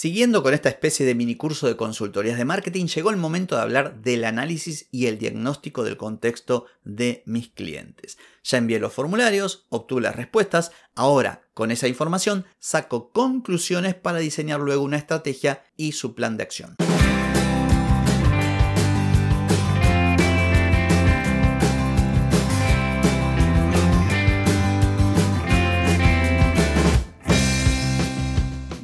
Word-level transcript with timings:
Siguiendo 0.00 0.44
con 0.44 0.54
esta 0.54 0.68
especie 0.68 1.04
de 1.04 1.16
mini 1.16 1.34
curso 1.34 1.66
de 1.66 1.76
consultorías 1.76 2.38
de 2.38 2.44
marketing, 2.44 2.86
llegó 2.86 3.10
el 3.10 3.16
momento 3.16 3.56
de 3.56 3.62
hablar 3.62 4.00
del 4.00 4.24
análisis 4.26 4.86
y 4.92 5.06
el 5.06 5.18
diagnóstico 5.18 5.82
del 5.82 5.96
contexto 5.96 6.66
de 6.84 7.24
mis 7.26 7.48
clientes. 7.48 8.16
Ya 8.44 8.58
envié 8.58 8.78
los 8.78 8.92
formularios, 8.92 9.66
obtuve 9.70 10.02
las 10.02 10.14
respuestas, 10.14 10.70
ahora 10.94 11.42
con 11.52 11.72
esa 11.72 11.88
información 11.88 12.46
saco 12.60 13.10
conclusiones 13.10 13.96
para 13.96 14.20
diseñar 14.20 14.60
luego 14.60 14.84
una 14.84 14.98
estrategia 14.98 15.64
y 15.76 15.90
su 15.90 16.14
plan 16.14 16.36
de 16.36 16.44
acción. 16.44 16.76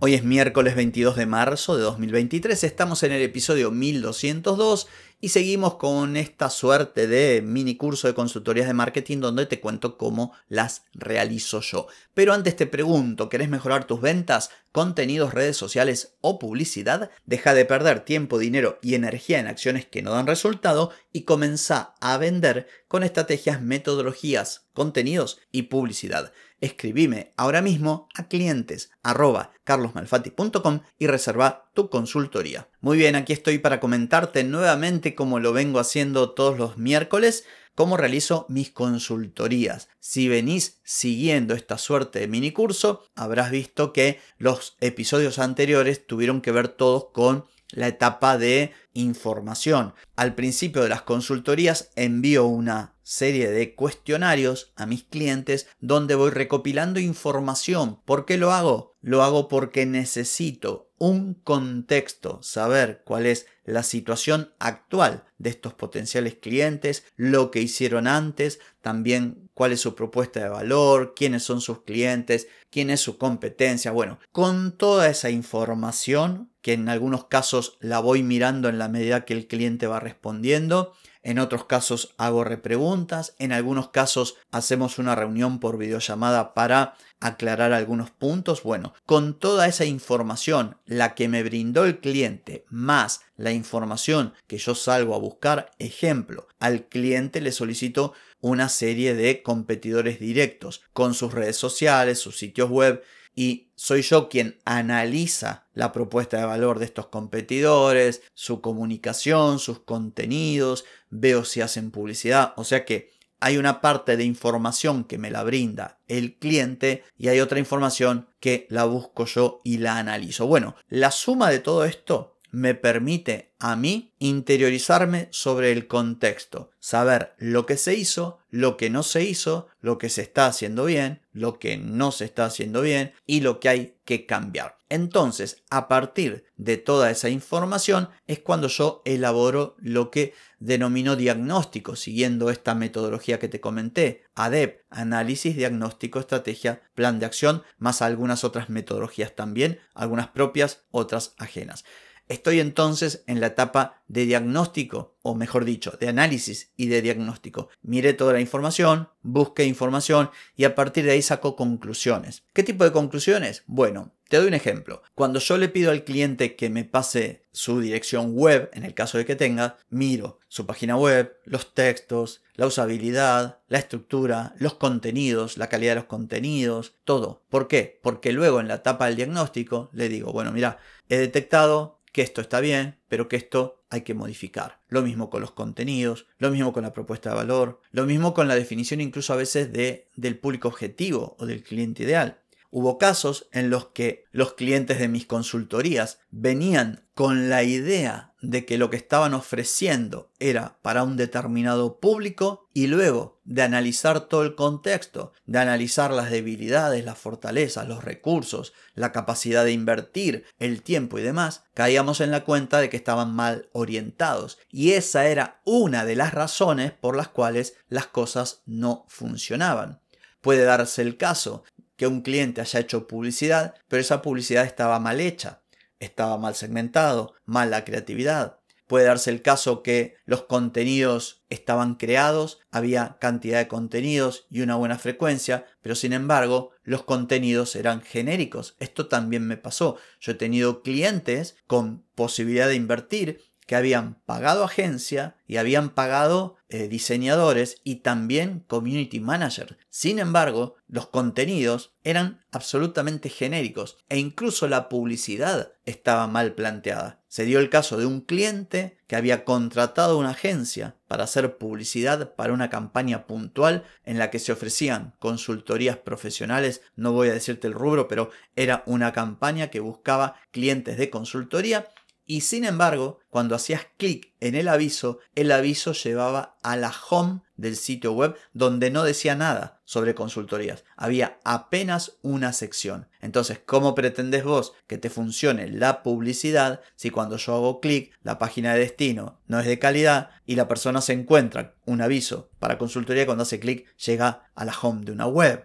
Hoy 0.00 0.14
es 0.14 0.22
miércoles 0.22 0.76
22 0.76 1.16
de 1.16 1.26
marzo 1.26 1.76
de 1.76 1.82
2023, 1.82 2.62
estamos 2.62 3.02
en 3.02 3.10
el 3.10 3.20
episodio 3.20 3.72
1202 3.72 4.86
y 5.20 5.30
seguimos 5.30 5.74
con 5.74 6.16
esta 6.16 6.50
suerte 6.50 7.08
de 7.08 7.42
mini 7.42 7.76
curso 7.76 8.06
de 8.06 8.14
consultorías 8.14 8.68
de 8.68 8.74
marketing 8.74 9.18
donde 9.18 9.46
te 9.46 9.58
cuento 9.58 9.98
cómo 9.98 10.34
las 10.48 10.84
realizo 10.94 11.62
yo. 11.62 11.88
Pero 12.14 12.32
antes 12.32 12.54
te 12.54 12.66
pregunto, 12.66 13.28
¿querés 13.28 13.48
mejorar 13.48 13.88
tus 13.88 14.00
ventas, 14.00 14.50
contenidos, 14.70 15.34
redes 15.34 15.56
sociales 15.56 16.14
o 16.20 16.38
publicidad? 16.38 17.10
Deja 17.26 17.52
de 17.52 17.64
perder 17.64 18.04
tiempo, 18.04 18.38
dinero 18.38 18.78
y 18.80 18.94
energía 18.94 19.40
en 19.40 19.48
acciones 19.48 19.84
que 19.84 20.02
no 20.02 20.12
dan 20.12 20.28
resultado 20.28 20.92
y 21.12 21.22
comenzá 21.22 21.96
a 22.00 22.18
vender 22.18 22.68
con 22.86 23.02
estrategias, 23.02 23.60
metodologías, 23.60 24.68
contenidos 24.74 25.40
y 25.50 25.62
publicidad 25.62 26.32
escribime 26.60 27.32
ahora 27.36 27.62
mismo 27.62 28.08
a 28.14 28.28
clientes 28.28 28.90
arroba 29.02 29.52
carlosmalfatti.com 29.64 30.80
y 30.98 31.06
reserva 31.06 31.70
tu 31.74 31.90
consultoría. 31.90 32.68
Muy 32.80 32.98
bien, 32.98 33.16
aquí 33.16 33.32
estoy 33.32 33.58
para 33.58 33.80
comentarte 33.80 34.44
nuevamente 34.44 35.14
como 35.14 35.40
lo 35.40 35.52
vengo 35.52 35.78
haciendo 35.78 36.30
todos 36.30 36.58
los 36.58 36.78
miércoles 36.78 37.44
cómo 37.78 37.96
realizo 37.96 38.44
mis 38.48 38.70
consultorías. 38.72 39.88
Si 40.00 40.26
venís 40.26 40.80
siguiendo 40.82 41.54
esta 41.54 41.78
suerte 41.78 42.18
de 42.18 42.26
mini 42.26 42.50
curso, 42.50 43.04
habrás 43.14 43.52
visto 43.52 43.92
que 43.92 44.18
los 44.36 44.76
episodios 44.80 45.38
anteriores 45.38 46.04
tuvieron 46.04 46.40
que 46.40 46.50
ver 46.50 46.66
todos 46.66 47.10
con 47.12 47.44
la 47.70 47.86
etapa 47.86 48.36
de 48.36 48.72
información. 48.94 49.94
Al 50.16 50.34
principio 50.34 50.82
de 50.82 50.88
las 50.88 51.02
consultorías 51.02 51.90
envío 51.94 52.46
una 52.46 52.94
serie 53.08 53.50
de 53.50 53.74
cuestionarios 53.74 54.74
a 54.76 54.84
mis 54.84 55.02
clientes 55.02 55.66
donde 55.80 56.14
voy 56.14 56.28
recopilando 56.30 57.00
información. 57.00 58.02
¿Por 58.04 58.26
qué 58.26 58.36
lo 58.36 58.52
hago? 58.52 58.98
Lo 59.00 59.22
hago 59.22 59.48
porque 59.48 59.86
necesito 59.86 60.90
un 60.98 61.32
contexto, 61.32 62.38
saber 62.42 63.00
cuál 63.06 63.24
es 63.24 63.46
la 63.64 63.82
situación 63.82 64.52
actual 64.58 65.24
de 65.38 65.48
estos 65.48 65.72
potenciales 65.72 66.34
clientes, 66.34 67.06
lo 67.16 67.50
que 67.50 67.62
hicieron 67.62 68.06
antes, 68.06 68.60
también 68.82 69.48
cuál 69.54 69.72
es 69.72 69.80
su 69.80 69.94
propuesta 69.94 70.40
de 70.40 70.50
valor, 70.50 71.14
quiénes 71.16 71.44
son 71.44 71.62
sus 71.62 71.84
clientes, 71.84 72.48
quién 72.70 72.90
es 72.90 73.00
su 73.00 73.16
competencia. 73.16 73.90
Bueno, 73.90 74.18
con 74.32 74.76
toda 74.76 75.08
esa 75.08 75.30
información, 75.30 76.50
que 76.60 76.74
en 76.74 76.90
algunos 76.90 77.24
casos 77.24 77.78
la 77.80 78.00
voy 78.00 78.22
mirando 78.22 78.68
en 78.68 78.78
la 78.78 78.88
medida 78.88 79.24
que 79.24 79.32
el 79.32 79.46
cliente 79.46 79.86
va 79.86 79.98
respondiendo, 79.98 80.92
en 81.22 81.38
otros 81.38 81.64
casos 81.64 82.14
hago 82.16 82.44
repreguntas, 82.44 83.34
en 83.38 83.52
algunos 83.52 83.90
casos 83.90 84.36
hacemos 84.50 84.98
una 84.98 85.14
reunión 85.14 85.60
por 85.60 85.78
videollamada 85.78 86.54
para 86.54 86.94
aclarar 87.20 87.72
algunos 87.72 88.10
puntos. 88.10 88.62
Bueno, 88.62 88.94
con 89.06 89.38
toda 89.38 89.66
esa 89.66 89.84
información, 89.84 90.76
la 90.86 91.14
que 91.14 91.28
me 91.28 91.42
brindó 91.42 91.84
el 91.84 92.00
cliente, 92.00 92.64
más 92.68 93.22
la 93.36 93.52
información 93.52 94.34
que 94.46 94.58
yo 94.58 94.74
salgo 94.74 95.14
a 95.14 95.18
buscar, 95.18 95.70
ejemplo, 95.78 96.48
al 96.58 96.86
cliente 96.86 97.40
le 97.40 97.52
solicito 97.52 98.12
una 98.40 98.68
serie 98.68 99.14
de 99.14 99.42
competidores 99.42 100.20
directos 100.20 100.82
con 100.92 101.14
sus 101.14 101.32
redes 101.32 101.56
sociales, 101.56 102.18
sus 102.18 102.38
sitios 102.38 102.70
web 102.70 103.02
y 103.38 103.70
soy 103.76 104.02
yo 104.02 104.28
quien 104.28 104.58
analiza 104.64 105.68
la 105.72 105.92
propuesta 105.92 106.38
de 106.38 106.44
valor 106.44 106.80
de 106.80 106.86
estos 106.86 107.06
competidores, 107.06 108.20
su 108.34 108.60
comunicación, 108.60 109.60
sus 109.60 109.78
contenidos, 109.78 110.84
veo 111.08 111.44
si 111.44 111.60
hacen 111.60 111.92
publicidad, 111.92 112.52
o 112.56 112.64
sea 112.64 112.84
que 112.84 113.12
hay 113.38 113.56
una 113.56 113.80
parte 113.80 114.16
de 114.16 114.24
información 114.24 115.04
que 115.04 115.18
me 115.18 115.30
la 115.30 115.44
brinda 115.44 116.00
el 116.08 116.36
cliente 116.36 117.04
y 117.16 117.28
hay 117.28 117.38
otra 117.38 117.60
información 117.60 118.26
que 118.40 118.66
la 118.70 118.86
busco 118.86 119.24
yo 119.26 119.60
y 119.62 119.78
la 119.78 119.98
analizo. 119.98 120.48
Bueno, 120.48 120.74
la 120.88 121.12
suma 121.12 121.48
de 121.48 121.60
todo 121.60 121.84
esto 121.84 122.37
me 122.50 122.74
permite 122.74 123.52
a 123.58 123.76
mí 123.76 124.12
interiorizarme 124.18 125.28
sobre 125.30 125.72
el 125.72 125.86
contexto, 125.86 126.70
saber 126.78 127.34
lo 127.38 127.66
que 127.66 127.76
se 127.76 127.94
hizo, 127.94 128.38
lo 128.50 128.76
que 128.76 128.90
no 128.90 129.02
se 129.02 129.24
hizo, 129.24 129.68
lo 129.80 129.98
que 129.98 130.08
se 130.08 130.22
está 130.22 130.46
haciendo 130.46 130.84
bien, 130.84 131.20
lo 131.32 131.58
que 131.58 131.76
no 131.76 132.12
se 132.12 132.24
está 132.24 132.46
haciendo 132.46 132.80
bien 132.80 133.12
y 133.26 133.40
lo 133.40 133.60
que 133.60 133.68
hay 133.68 133.96
que 134.04 134.26
cambiar. 134.26 134.78
Entonces, 134.90 135.62
a 135.68 135.86
partir 135.86 136.46
de 136.56 136.78
toda 136.78 137.10
esa 137.10 137.28
información 137.28 138.08
es 138.26 138.38
cuando 138.38 138.68
yo 138.68 139.02
elaboro 139.04 139.76
lo 139.78 140.10
que 140.10 140.32
denomino 140.60 141.14
diagnóstico, 141.14 141.94
siguiendo 141.94 142.48
esta 142.48 142.74
metodología 142.74 143.38
que 143.38 143.48
te 143.48 143.60
comenté, 143.60 144.24
ADEP, 144.34 144.84
análisis, 144.88 145.56
diagnóstico, 145.56 146.20
estrategia, 146.20 146.80
plan 146.94 147.18
de 147.18 147.26
acción, 147.26 147.62
más 147.76 148.00
algunas 148.00 148.44
otras 148.44 148.70
metodologías 148.70 149.36
también, 149.36 149.78
algunas 149.94 150.28
propias, 150.28 150.84
otras 150.90 151.34
ajenas. 151.36 151.84
Estoy 152.28 152.60
entonces 152.60 153.24
en 153.26 153.40
la 153.40 153.48
etapa 153.48 154.02
de 154.06 154.26
diagnóstico, 154.26 155.16
o 155.22 155.34
mejor 155.34 155.64
dicho, 155.64 155.96
de 155.98 156.08
análisis 156.08 156.72
y 156.76 156.88
de 156.88 157.00
diagnóstico. 157.00 157.70
Miré 157.80 158.12
toda 158.12 158.34
la 158.34 158.40
información, 158.40 159.08
busqué 159.22 159.64
información 159.64 160.30
y 160.54 160.64
a 160.64 160.74
partir 160.74 161.04
de 161.06 161.12
ahí 161.12 161.22
saco 161.22 161.56
conclusiones. 161.56 162.42
¿Qué 162.52 162.62
tipo 162.62 162.84
de 162.84 162.92
conclusiones? 162.92 163.62
Bueno, 163.66 164.12
te 164.28 164.36
doy 164.36 164.46
un 164.46 164.54
ejemplo. 164.54 165.02
Cuando 165.14 165.40
yo 165.40 165.56
le 165.56 165.70
pido 165.70 165.90
al 165.90 166.04
cliente 166.04 166.54
que 166.54 166.68
me 166.68 166.84
pase 166.84 167.46
su 167.50 167.80
dirección 167.80 168.34
web, 168.34 168.68
en 168.74 168.84
el 168.84 168.92
caso 168.92 169.16
de 169.16 169.24
que 169.24 169.34
tenga, 169.34 169.78
miro 169.88 170.38
su 170.48 170.66
página 170.66 170.96
web, 170.98 171.34
los 171.44 171.72
textos, 171.72 172.42
la 172.54 172.66
usabilidad, 172.66 173.60
la 173.68 173.78
estructura, 173.78 174.54
los 174.58 174.74
contenidos, 174.74 175.56
la 175.56 175.68
calidad 175.68 175.92
de 175.92 176.00
los 176.00 176.04
contenidos, 176.04 176.94
todo. 177.04 177.42
¿Por 177.48 177.68
qué? 177.68 178.00
Porque 178.02 178.32
luego 178.32 178.60
en 178.60 178.68
la 178.68 178.76
etapa 178.76 179.06
del 179.06 179.16
diagnóstico 179.16 179.88
le 179.92 180.10
digo, 180.10 180.32
bueno, 180.32 180.52
mira, 180.52 180.78
he 181.08 181.16
detectado 181.16 181.97
que 182.12 182.22
esto 182.22 182.40
está 182.40 182.60
bien, 182.60 182.98
pero 183.08 183.28
que 183.28 183.36
esto 183.36 183.84
hay 183.90 184.02
que 184.02 184.14
modificar. 184.14 184.80
Lo 184.88 185.02
mismo 185.02 185.30
con 185.30 185.40
los 185.40 185.52
contenidos, 185.52 186.26
lo 186.38 186.50
mismo 186.50 186.72
con 186.72 186.82
la 186.82 186.92
propuesta 186.92 187.30
de 187.30 187.36
valor, 187.36 187.80
lo 187.90 188.04
mismo 188.06 188.34
con 188.34 188.48
la 188.48 188.54
definición 188.54 189.00
incluso 189.00 189.32
a 189.32 189.36
veces 189.36 189.72
de, 189.72 190.08
del 190.16 190.38
público 190.38 190.68
objetivo 190.68 191.36
o 191.38 191.46
del 191.46 191.62
cliente 191.62 192.02
ideal. 192.02 192.40
Hubo 192.70 192.98
casos 192.98 193.48
en 193.52 193.70
los 193.70 193.86
que 193.86 194.26
los 194.30 194.52
clientes 194.52 194.98
de 194.98 195.08
mis 195.08 195.24
consultorías 195.24 196.20
venían 196.30 197.06
con 197.14 197.48
la 197.48 197.62
idea 197.62 198.34
de 198.42 198.64
que 198.66 198.78
lo 198.78 198.90
que 198.90 198.96
estaban 198.98 199.34
ofreciendo 199.34 200.30
era 200.38 200.78
para 200.82 201.02
un 201.02 201.16
determinado 201.16 201.98
público 201.98 202.68
y 202.74 202.86
luego 202.86 203.40
de 203.44 203.62
analizar 203.62 204.20
todo 204.20 204.42
el 204.42 204.54
contexto, 204.54 205.32
de 205.46 205.58
analizar 205.58 206.12
las 206.12 206.30
debilidades, 206.30 207.04
las 207.04 207.18
fortalezas, 207.18 207.88
los 207.88 208.04
recursos, 208.04 208.74
la 208.94 209.12
capacidad 209.12 209.64
de 209.64 209.72
invertir, 209.72 210.44
el 210.58 210.82
tiempo 210.82 211.18
y 211.18 211.22
demás, 211.22 211.64
caíamos 211.74 212.20
en 212.20 212.30
la 212.30 212.44
cuenta 212.44 212.80
de 212.80 212.90
que 212.90 212.98
estaban 212.98 213.34
mal 213.34 213.68
orientados 213.72 214.58
y 214.70 214.92
esa 214.92 215.26
era 215.26 215.60
una 215.64 216.04
de 216.04 216.16
las 216.16 216.34
razones 216.34 216.92
por 216.92 217.16
las 217.16 217.28
cuales 217.28 217.76
las 217.88 218.06
cosas 218.06 218.62
no 218.66 219.06
funcionaban. 219.08 220.00
Puede 220.40 220.64
darse 220.64 221.02
el 221.02 221.16
caso 221.16 221.64
que 221.98 222.06
un 222.06 222.22
cliente 222.22 222.62
haya 222.62 222.80
hecho 222.80 223.06
publicidad, 223.06 223.74
pero 223.88 224.00
esa 224.00 224.22
publicidad 224.22 224.64
estaba 224.64 225.00
mal 225.00 225.20
hecha, 225.20 225.62
estaba 225.98 226.38
mal 226.38 226.54
segmentado, 226.54 227.34
mala 227.44 227.84
creatividad. 227.84 228.60
Puede 228.86 229.04
darse 229.04 229.30
el 229.30 229.42
caso 229.42 229.82
que 229.82 230.14
los 230.24 230.44
contenidos 230.44 231.44
estaban 231.50 231.96
creados, 231.96 232.60
había 232.70 233.18
cantidad 233.20 233.58
de 233.58 233.68
contenidos 233.68 234.46
y 234.48 234.62
una 234.62 234.76
buena 234.76 234.96
frecuencia, 234.96 235.66
pero 235.82 235.94
sin 235.94 236.14
embargo 236.14 236.70
los 236.84 237.02
contenidos 237.02 237.76
eran 237.76 238.00
genéricos. 238.00 238.76
Esto 238.78 239.08
también 239.08 239.46
me 239.46 239.58
pasó. 239.58 239.98
Yo 240.20 240.32
he 240.32 240.36
tenido 240.36 240.82
clientes 240.82 241.56
con 241.66 242.06
posibilidad 242.14 242.68
de 242.68 242.76
invertir 242.76 243.42
que 243.68 243.76
habían 243.76 244.14
pagado 244.24 244.64
agencia 244.64 245.36
y 245.46 245.58
habían 245.58 245.90
pagado 245.90 246.56
eh, 246.70 246.88
diseñadores 246.88 247.82
y 247.84 247.96
también 247.96 248.64
community 248.66 249.20
manager. 249.20 249.76
Sin 249.90 250.18
embargo, 250.18 250.76
los 250.88 251.08
contenidos 251.08 251.92
eran 252.02 252.40
absolutamente 252.50 253.28
genéricos 253.28 253.98
e 254.08 254.18
incluso 254.18 254.68
la 254.68 254.88
publicidad 254.88 255.72
estaba 255.84 256.26
mal 256.26 256.54
planteada. 256.54 257.20
Se 257.28 257.44
dio 257.44 257.58
el 257.58 257.68
caso 257.68 257.98
de 257.98 258.06
un 258.06 258.22
cliente 258.22 258.96
que 259.06 259.16
había 259.16 259.44
contratado 259.44 260.16
una 260.16 260.30
agencia 260.30 260.96
para 261.06 261.24
hacer 261.24 261.58
publicidad 261.58 262.34
para 262.36 262.54
una 262.54 262.70
campaña 262.70 263.26
puntual 263.26 263.84
en 264.06 264.18
la 264.18 264.30
que 264.30 264.38
se 264.38 264.52
ofrecían 264.52 265.12
consultorías 265.18 265.98
profesionales, 265.98 266.80
no 266.96 267.12
voy 267.12 267.28
a 267.28 267.34
decirte 267.34 267.66
el 267.66 267.74
rubro, 267.74 268.08
pero 268.08 268.30
era 268.56 268.82
una 268.86 269.12
campaña 269.12 269.68
que 269.68 269.80
buscaba 269.80 270.36
clientes 270.52 270.96
de 270.96 271.10
consultoría 271.10 271.86
y 272.30 272.42
sin 272.42 272.66
embargo, 272.66 273.20
cuando 273.30 273.54
hacías 273.54 273.86
clic 273.96 274.34
en 274.40 274.54
el 274.54 274.68
aviso, 274.68 275.18
el 275.34 275.50
aviso 275.50 275.94
llevaba 275.94 276.58
a 276.62 276.76
la 276.76 276.92
home 277.08 277.40
del 277.56 277.74
sitio 277.74 278.12
web 278.12 278.36
donde 278.52 278.90
no 278.90 279.02
decía 279.02 279.34
nada 279.34 279.80
sobre 279.86 280.14
consultorías. 280.14 280.84
Había 280.94 281.40
apenas 281.42 282.18
una 282.20 282.52
sección. 282.52 283.08
Entonces, 283.22 283.60
¿cómo 283.64 283.94
pretendes 283.94 284.44
vos 284.44 284.74
que 284.86 284.98
te 284.98 285.08
funcione 285.08 285.68
la 285.68 286.02
publicidad 286.02 286.82
si 286.96 287.08
cuando 287.08 287.38
yo 287.38 287.54
hago 287.54 287.80
clic 287.80 288.12
la 288.22 288.38
página 288.38 288.74
de 288.74 288.80
destino 288.80 289.40
no 289.46 289.58
es 289.58 289.64
de 289.64 289.78
calidad 289.78 290.28
y 290.44 290.56
la 290.56 290.68
persona 290.68 291.00
se 291.00 291.14
encuentra 291.14 291.76
un 291.86 292.02
aviso 292.02 292.50
para 292.58 292.76
consultoría 292.76 293.24
cuando 293.24 293.44
hace 293.44 293.58
clic 293.58 293.88
llega 293.96 294.50
a 294.54 294.66
la 294.66 294.74
home 294.78 295.06
de 295.06 295.12
una 295.12 295.26
web? 295.26 295.64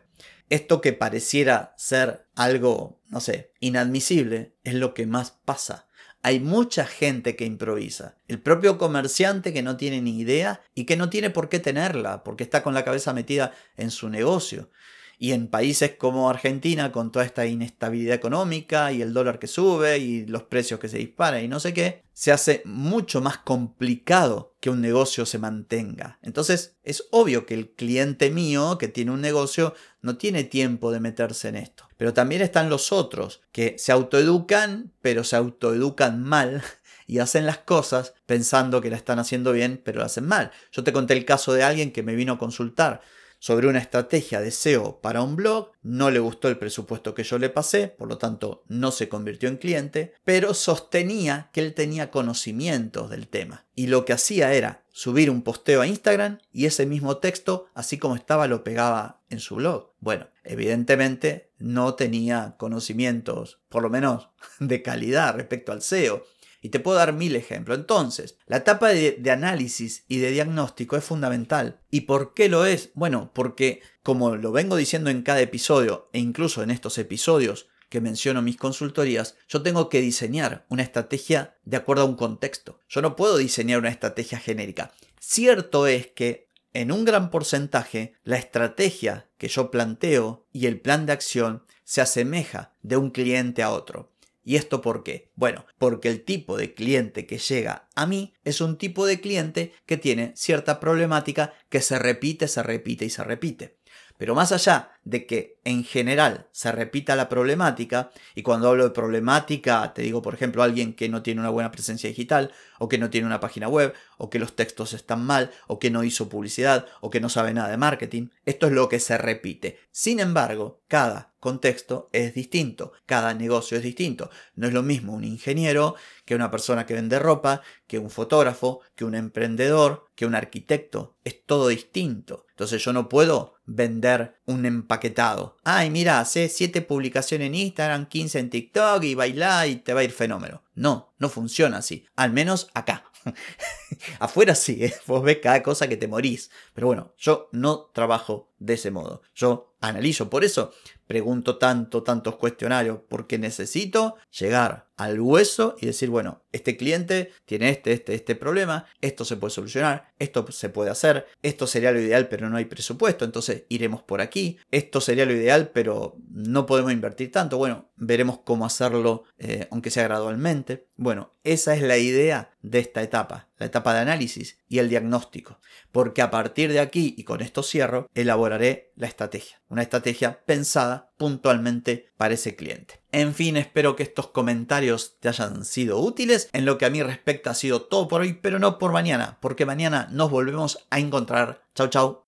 Esto 0.50 0.80
que 0.80 0.94
pareciera 0.94 1.74
ser 1.76 2.26
algo, 2.36 3.02
no 3.10 3.20
sé, 3.20 3.52
inadmisible, 3.60 4.56
es 4.64 4.76
lo 4.76 4.94
que 4.94 5.06
más 5.06 5.32
pasa 5.44 5.88
hay 6.24 6.40
mucha 6.40 6.86
gente 6.86 7.36
que 7.36 7.46
improvisa. 7.46 8.18
El 8.30 8.42
propio 8.42 8.78
comerciante 8.78 9.52
que 9.52 9.62
no 9.62 9.76
tiene 9.76 10.02
ni 10.02 10.18
idea 10.18 10.62
y 10.74 10.86
que 10.86 10.96
no 10.96 11.10
tiene 11.10 11.30
por 11.30 11.50
qué 11.50 11.60
tenerla, 11.60 12.24
porque 12.24 12.46
está 12.46 12.64
con 12.64 12.74
la 12.74 12.86
cabeza 12.86 13.14
metida 13.14 13.52
en 13.76 13.92
su 13.92 14.10
negocio. 14.10 14.70
Y 15.18 15.32
en 15.32 15.48
países 15.48 15.96
como 15.98 16.30
Argentina, 16.30 16.92
con 16.92 17.12
toda 17.12 17.26
esta 17.26 17.46
inestabilidad 17.46 18.16
económica 18.16 18.92
y 18.92 19.02
el 19.02 19.14
dólar 19.14 19.40
que 19.40 19.48
sube 19.48 19.98
y 19.98 20.26
los 20.26 20.44
precios 20.44 20.80
que 20.80 20.90
se 20.90 20.98
disparan 20.98 21.44
y 21.44 21.48
no 21.48 21.60
sé 21.60 21.74
qué, 21.74 22.04
se 22.14 22.32
hace 22.32 22.62
mucho 22.66 23.22
más 23.22 23.38
complicado 23.38 24.56
que 24.60 24.70
un 24.70 24.82
negocio 24.82 25.26
se 25.26 25.40
mantenga. 25.40 26.20
Entonces 26.22 26.78
es 26.84 27.08
obvio 27.12 27.46
que 27.46 27.54
el 27.54 27.72
cliente 27.72 28.30
mío 28.30 28.78
que 28.78 28.88
tiene 28.88 29.12
un 29.12 29.22
negocio 29.22 29.74
no 30.02 30.18
tiene 30.18 30.44
tiempo 30.44 30.92
de 30.92 31.00
meterse 31.00 31.50
en 31.50 31.56
esto. 31.56 31.88
Pero 31.98 32.14
también 32.14 32.42
están 32.42 32.70
los 32.70 32.92
otros 32.92 33.42
que 33.52 33.76
se 33.78 33.92
autoeducan, 33.92 34.92
pero 35.02 35.24
se 35.24 35.36
autoeducan 35.36 36.22
mal 36.22 36.62
y 37.08 37.20
hacen 37.20 37.46
las 37.46 37.58
cosas 37.58 38.14
pensando 38.26 38.82
que 38.82 38.90
la 38.90 38.98
están 38.98 39.20
haciendo 39.20 39.52
bien, 39.52 39.82
pero 39.84 40.00
lo 40.00 40.06
hacen 40.06 40.26
mal. 40.26 40.52
Yo 40.72 40.84
te 40.84 40.94
conté 40.94 41.14
el 41.14 41.26
caso 41.26 41.54
de 41.54 41.64
alguien 41.64 41.92
que 41.92 42.04
me 42.04 42.16
vino 42.16 42.34
a 42.34 42.40
consultar 42.40 43.02
sobre 43.44 43.68
una 43.68 43.80
estrategia 43.80 44.40
de 44.40 44.52
SEO 44.52 45.02
para 45.02 45.22
un 45.22 45.36
blog, 45.36 45.72
no 45.82 46.10
le 46.10 46.20
gustó 46.20 46.48
el 46.48 46.58
presupuesto 46.58 47.14
que 47.14 47.26
yo 47.26 47.38
le 47.38 47.50
pasé, 47.50 47.90
por 47.90 48.08
lo 48.08 48.18
tanto 48.18 48.64
no 48.70 48.90
se 48.90 49.10
convirtió 49.10 49.50
en 49.50 49.58
cliente, 49.58 50.14
pero 50.24 50.54
sostenía 50.54 51.50
que 51.52 51.60
él 51.60 51.74
tenía 51.74 52.10
conocimientos 52.10 53.10
del 53.10 53.28
tema. 53.28 53.66
Y 53.76 53.88
lo 53.88 54.06
que 54.06 54.14
hacía 54.14 54.54
era 54.54 54.86
subir 54.94 55.30
un 55.30 55.42
posteo 55.42 55.82
a 55.82 55.88
Instagram 55.88 56.40
y 56.54 56.68
ese 56.68 56.86
mismo 56.86 57.18
texto, 57.18 57.68
así 57.74 57.98
como 57.98 58.16
estaba, 58.16 58.48
lo 58.48 58.64
pegaba 58.64 59.20
en 59.30 59.42
su 59.42 59.56
blog. 59.56 59.92
Bueno, 60.00 60.28
evidentemente 60.46 61.52
no 61.60 61.96
tenía 61.96 62.56
conocimientos, 62.58 63.60
por 63.68 63.84
lo 63.84 63.90
menos 63.90 64.30
de 64.62 64.82
calidad 64.82 65.36
respecto 65.36 65.74
al 65.74 65.82
SEO. 65.82 66.24
Y 66.64 66.70
te 66.70 66.80
puedo 66.80 66.98
dar 66.98 67.12
mil 67.12 67.36
ejemplos. 67.36 67.78
Entonces, 67.78 68.38
la 68.48 68.58
etapa 68.58 68.90
de, 68.90 69.22
análisis 69.30 70.06
y 70.08 70.20
de 70.20 70.32
diagnóstico 70.32 70.96
es 70.96 71.04
fundamental. 71.04 71.82
¿Y 71.92 72.02
por 72.02 72.34
qué 72.34 72.48
lo 72.48 72.66
es? 72.66 72.92
Bueno, 72.96 73.32
porque 73.36 73.82
como 74.02 74.38
lo 74.38 74.54
vengo 74.54 74.78
diciendo 74.78 75.10
en 75.10 75.24
cada 75.24 75.42
episodio 75.42 76.10
e 76.14 76.20
incluso 76.20 76.64
en 76.64 76.72
estos 76.72 76.98
episodios 76.98 77.68
que 77.90 78.00
menciono 78.00 78.42
mis 78.42 78.56
consultorías, 78.56 79.36
yo 79.50 79.62
tengo 79.62 79.90
que 79.90 80.00
diseñar 80.00 80.66
una 80.70 80.84
estrategia 80.84 81.58
de 81.66 81.78
acuerdo 81.78 82.04
a 82.04 82.08
un 82.08 82.16
contexto. 82.16 82.80
Yo 82.88 83.02
no 83.02 83.18
puedo 83.18 83.38
diseñar 83.38 83.80
una 83.80 83.90
estrategia 83.90 84.40
genérica. 84.40 84.94
Cierto 85.20 85.86
es 85.86 86.08
que 86.08 86.48
en 86.72 86.94
un 86.94 87.04
gran 87.04 87.30
porcentaje 87.30 88.14
la 88.24 88.38
estrategia 88.38 89.28
que 89.38 89.50
yo 89.50 89.70
planteo 89.70 90.48
y 90.54 90.68
el 90.68 90.80
plan 90.80 91.06
de 91.06 91.12
acción 91.12 91.66
se 91.84 92.00
asemeja 92.00 92.74
de 92.82 92.96
un 92.96 93.12
cliente 93.12 93.62
a 93.64 93.72
otro. 93.72 94.13
¿Y 94.44 94.58
esto 94.58 94.82
por 94.82 95.04
qué? 95.04 95.32
Bueno, 95.36 95.66
porque 95.78 96.10
el 96.10 96.24
tipo 96.24 96.58
de 96.58 96.74
cliente 96.74 97.26
que 97.26 97.38
llega 97.38 97.88
a 97.96 98.06
mí 98.06 98.34
es 98.44 98.62
un 98.62 98.78
tipo 98.78 99.06
de 99.06 99.22
cliente 99.22 99.74
que 99.86 99.98
tiene 99.98 100.34
cierta 100.36 100.80
problemática 100.80 101.54
que 101.70 101.82
se 101.82 101.98
repite, 101.98 102.48
se 102.48 102.62
repite 102.62 103.06
y 103.06 103.10
se 103.10 103.24
repite. 103.24 103.78
Pero 104.18 104.36
más 104.36 104.52
allá 104.52 104.92
de 105.04 105.26
que 105.26 105.60
en 105.64 105.84
general 105.84 106.48
se 106.52 106.72
repita 106.72 107.16
la 107.16 107.30
problemática, 107.30 108.12
y 108.36 108.44
cuando 108.44 108.70
hablo 108.70 108.84
de 108.84 108.92
problemática 108.92 109.94
te 109.94 110.02
digo 110.02 110.22
por 110.22 110.34
ejemplo 110.34 110.62
alguien 110.62 110.94
que 110.94 111.10
no 111.10 111.24
tiene 111.24 111.42
una 111.42 111.50
buena 111.50 111.72
presencia 111.72 112.10
digital, 112.10 112.52
o 112.80 112.88
que 112.88 112.98
no 112.98 113.10
tiene 113.10 113.28
una 113.28 113.40
página 113.40 113.68
web, 113.68 113.94
o 114.18 114.30
que 114.30 114.40
los 114.40 114.56
textos 114.56 114.94
están 114.94 115.26
mal, 115.26 115.52
o 115.68 115.80
que 115.80 115.90
no 115.90 116.04
hizo 116.04 116.30
publicidad, 116.30 116.88
o 117.02 117.10
que 117.10 117.20
no 117.20 117.30
sabe 117.30 117.54
nada 117.54 117.70
de 117.70 117.78
marketing, 117.78 118.28
esto 118.46 118.68
es 118.68 118.74
lo 118.74 118.90
que 118.90 119.00
se 119.00 119.18
repite. 119.18 119.80
Sin 119.92 120.20
embargo, 120.20 120.82
cada 120.88 121.34
contexto 121.40 122.10
es 122.14 122.34
distinto, 122.34 122.94
cada 123.06 123.34
negocio 123.34 123.78
es 123.78 123.84
distinto. 123.84 124.30
No 124.56 124.68
es 124.68 124.74
lo 124.74 124.82
mismo 124.82 125.12
un 125.12 125.26
ingeniero 125.26 125.96
que 126.24 126.36
una 126.36 126.50
persona 126.50 126.86
que 126.86 126.94
vende 126.94 127.20
ropa, 127.20 127.62
que 127.86 128.00
un 128.00 128.10
fotógrafo, 128.10 128.80
que 128.96 129.04
un 129.04 129.14
emprendedor, 129.14 130.06
que 130.16 130.26
un 130.26 130.36
arquitecto. 130.36 131.18
Es 131.26 131.46
todo 131.46 131.68
distinto. 131.68 132.46
Entonces 132.52 132.82
yo 132.82 132.94
no 132.94 133.10
puedo 133.10 133.56
vender 133.66 134.38
un 134.46 134.66
empaquetado. 134.66 135.58
Ay, 135.66 135.90
mira, 135.90 136.22
hace 136.22 136.48
7 136.48 136.82
publicaciones 136.82 137.48
en 137.48 137.56
Instagram, 137.56 138.06
15 138.06 138.40
en 138.40 138.50
TikTok 138.50 139.04
y 139.04 139.16
baila 139.16 139.68
y 139.68 139.76
te 139.78 139.94
va 139.94 140.00
a 140.00 140.06
ir 140.06 140.12
fenómeno. 140.12 140.64
No, 140.76 141.14
no 141.18 141.28
funciona 141.28 141.80
así. 141.80 142.06
Al 142.16 142.32
menos 142.32 142.70
acá. 142.74 143.04
Afuera 144.20 144.56
sí, 144.56 144.86
¿eh? 144.86 144.94
vos 145.08 145.24
ves 145.24 145.40
cada 145.42 145.64
cosa 145.64 145.88
que 145.88 145.98
te 145.98 146.08
morís. 146.08 146.50
Pero 146.74 146.88
bueno, 146.88 147.14
yo 147.18 147.50
no 147.52 147.90
trabajo 147.94 148.50
de 148.60 148.74
ese 148.74 148.92
modo. 148.92 149.22
Yo 149.36 149.73
analizo. 149.84 150.30
Por 150.30 150.44
eso 150.44 150.72
pregunto 151.08 151.58
tanto, 151.58 152.04
tantos 152.04 152.38
cuestionarios, 152.38 153.00
porque 153.08 153.38
necesito 153.38 154.16
llegar 154.32 154.88
al 154.96 155.20
hueso 155.20 155.76
y 155.82 155.88
decir, 155.88 156.10
bueno, 156.10 156.44
este 156.52 156.78
cliente 156.78 157.32
tiene 157.46 157.70
este, 157.70 157.94
este, 157.94 158.14
este 158.14 158.36
problema, 158.36 158.86
esto 159.02 159.26
se 159.26 159.38
puede 159.38 159.52
solucionar, 159.52 160.12
esto 160.20 160.46
se 160.52 160.70
puede 160.70 160.92
hacer, 160.92 161.28
esto 161.42 161.68
sería 161.68 161.92
lo 161.92 162.00
ideal, 162.00 162.28
pero 162.30 162.50
no 162.50 162.58
hay 162.58 162.66
presupuesto, 162.66 163.26
entonces 163.26 163.64
iremos 163.70 164.02
por 164.04 164.22
aquí, 164.22 164.58
esto 164.72 165.02
sería 165.02 165.26
lo 165.26 165.34
ideal, 165.34 165.72
pero 165.74 166.16
no 166.30 166.66
podemos 166.66 166.92
invertir 166.92 167.32
tanto, 167.32 167.58
bueno, 167.58 167.90
veremos 167.96 168.40
cómo 168.46 168.66
hacerlo, 168.66 169.24
eh, 169.38 169.68
aunque 169.72 169.92
sea 169.92 170.04
gradualmente. 170.04 170.88
Bueno, 170.96 171.32
esa 171.44 171.76
es 171.76 171.82
la 171.82 171.98
idea 171.98 172.52
de 172.62 172.80
esta 172.80 173.02
etapa, 173.02 173.50
la 173.58 173.66
etapa 173.66 173.94
de 173.94 174.00
análisis 174.02 174.60
y 174.70 174.78
el 174.80 174.90
diagnóstico, 174.90 175.60
porque 175.92 176.22
a 176.22 176.32
partir 176.32 176.72
de 176.72 176.80
aquí, 176.80 177.16
y 177.18 177.24
con 177.24 177.42
esto 177.42 177.64
cierro, 177.64 178.10
elaboraré 178.14 178.92
la 178.96 179.08
estrategia, 179.08 179.60
una 179.74 179.82
estrategia 179.82 180.44
pensada 180.46 181.12
puntualmente 181.18 182.12
para 182.16 182.36
ese 182.36 182.56
cliente. 182.56 183.02
En 183.12 183.34
fin, 183.34 183.58
espero 183.58 183.96
que 183.96 184.04
estos 184.04 184.28
comentarios 184.28 185.18
te 185.20 185.30
hayan 185.30 185.66
sido 185.66 186.00
útiles. 186.00 186.50
En 186.54 186.66
lo 186.66 186.78
que 186.78 186.86
a 186.86 186.90
mí 186.90 187.02
respecta 187.02 187.50
ha 187.50 187.56
sido 187.56 187.82
todo 187.82 188.08
por 188.08 188.22
hoy, 188.22 188.34
pero 188.34 188.60
no 188.60 188.78
por 188.78 188.92
mañana, 188.94 189.40
porque 189.42 189.66
mañana 189.66 190.08
nos 190.12 190.30
volvemos 190.30 190.86
a 190.90 191.00
encontrar. 191.00 191.64
Chau, 191.76 191.88
chau. 191.90 192.24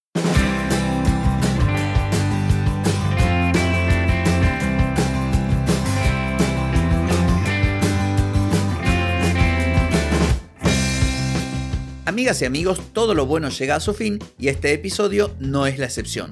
Amigas 12.05 12.41
y 12.41 12.45
amigos, 12.45 12.81
todo 12.93 13.13
lo 13.13 13.25
bueno 13.25 13.49
llega 13.49 13.75
a 13.75 13.79
su 13.79 13.93
fin 13.93 14.19
y 14.39 14.47
este 14.47 14.73
episodio 14.73 15.35
no 15.39 15.67
es 15.67 15.77
la 15.79 15.85
excepción. 15.85 16.31